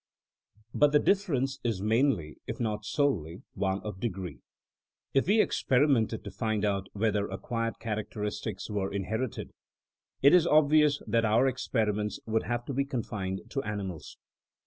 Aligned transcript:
But 0.73 0.93
the 0.93 0.99
difference 0.99 1.59
is 1.63 1.79
mainly, 1.83 2.37
if 2.47 2.59
not 2.59 2.85
solely, 2.85 3.43
one 3.53 3.81
of 3.83 3.99
degree. 3.99 4.39
If 5.13 5.27
we 5.27 5.39
experimented 5.39 6.23
to 6.23 6.31
find 6.31 6.65
out 6.65 6.87
whether 6.93 7.29
ac 7.29 7.41
quired 7.43 7.77
characteristics 7.79 8.67
were 8.67 8.91
inherited, 8.91 9.51
it 10.23 10.33
is 10.33 10.47
ob 10.47 10.71
vious 10.71 11.03
that 11.05 11.23
our 11.23 11.45
experiments 11.47 12.19
would 12.25 12.45
have 12.45 12.65
to 12.65 12.73
be 12.73 12.83
con 12.83 13.03
fined 13.03 13.41
to 13.49 13.61
animals. 13.61 14.17